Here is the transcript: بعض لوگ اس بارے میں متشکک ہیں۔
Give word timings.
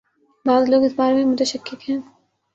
بعض 0.45 0.63
لوگ 0.69 0.81
اس 0.83 0.93
بارے 0.97 1.13
میں 1.15 1.25
متشکک 1.25 1.89
ہیں۔ 1.89 1.99